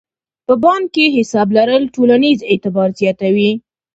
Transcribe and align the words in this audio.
په 0.47 0.53
بانک 0.63 0.85
کې 0.95 1.05
حساب 1.17 1.47
لرل 1.57 1.83
ټولنیز 1.95 2.39
اعتبار 2.51 2.89
زیاتوي. 2.99 3.51